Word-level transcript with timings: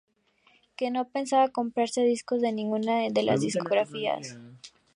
que 0.77 0.87
no 0.89 1.01
pensaba 1.15 1.49
comprarse 1.57 2.01
discos 2.13 2.41
de 2.41 2.51
ninguna 2.51 3.07
de 3.11 3.21
las 3.21 3.39
discográficas 3.39 4.35